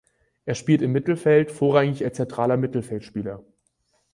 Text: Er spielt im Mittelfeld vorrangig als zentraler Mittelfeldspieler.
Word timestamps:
Er 0.45 0.55
spielt 0.55 0.81
im 0.81 0.93
Mittelfeld 0.93 1.51
vorrangig 1.51 2.03
als 2.03 2.17
zentraler 2.17 2.57
Mittelfeldspieler. 2.57 3.45